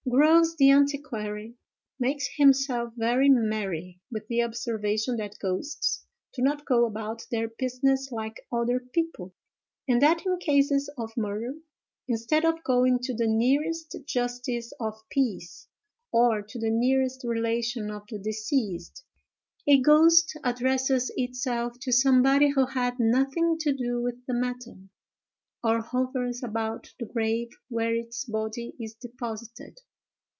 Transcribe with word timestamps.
Grose, 0.09 0.55
the 0.57 0.71
antiquary, 0.71 1.55
makes 1.99 2.27
himself 2.35 2.91
very 2.97 3.29
merry 3.29 4.01
with 4.11 4.27
the 4.27 4.41
observation 4.41 5.15
that 5.17 5.37
ghosts 5.39 6.05
do 6.33 6.41
not 6.41 6.65
go 6.65 6.85
about 6.85 7.25
their 7.31 7.47
business 7.47 8.11
like 8.11 8.45
other 8.51 8.79
people; 8.79 9.31
and 9.87 10.01
that 10.01 10.25
in 10.25 10.37
cases 10.39 10.89
of 10.97 11.15
murder, 11.15 11.53
instead 12.07 12.43
of 12.43 12.63
going 12.63 12.97
to 12.99 13.13
the 13.13 13.27
nearest 13.27 13.95
justice 14.05 14.73
of 14.79 14.95
peace, 15.11 15.67
or 16.11 16.41
to 16.41 16.57
the 16.59 16.71
nearest 16.71 17.23
relation 17.23 17.91
of 17.91 18.01
the 18.09 18.17
deceased, 18.19 19.03
a 19.67 19.79
ghost 19.79 20.35
addresses 20.43 21.11
itself 21.15 21.79
to 21.79 21.91
somebody 21.93 22.49
who 22.49 22.65
had 22.65 22.99
nothing 22.99 23.55
to 23.59 23.71
do 23.71 24.01
with 24.01 24.25
the 24.25 24.33
matter, 24.33 24.77
or 25.63 25.79
hovers 25.79 26.41
about 26.43 26.91
the 26.99 27.05
grave 27.05 27.49
where 27.69 27.93
its 27.95 28.25
body 28.25 28.75
is 28.79 28.93
deposited. 28.95 29.79